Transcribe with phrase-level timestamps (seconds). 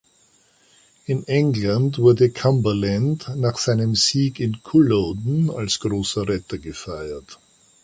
[1.05, 7.37] In England wurde Cumberland nach seinem Sieg in Culloden als großer Retter gefeiert.